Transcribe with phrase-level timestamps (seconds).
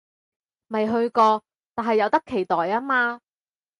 [0.69, 1.43] 未去過，
[1.75, 3.21] 但係有得期待吖嘛